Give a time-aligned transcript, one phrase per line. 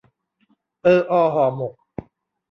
[0.83, 1.73] เออออห่อหมก